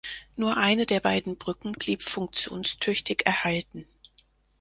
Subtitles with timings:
[0.35, 3.85] Nur eine der beiden Brücken blieb funktionstüchtig erhalten.